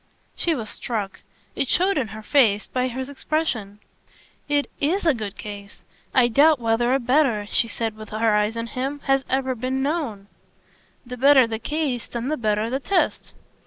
[0.35, 1.19] She was struck
[1.55, 3.77] it showed in her face by his expression.
[4.49, 5.83] "It IS a good case.
[6.11, 9.83] I doubt whether a better," she said with her eyes on him, "has ever been
[9.83, 10.25] known."
[11.05, 13.35] "The better the case then the better the test!"